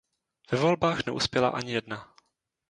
[0.51, 2.15] Ve volbách neuspěla ani jedna.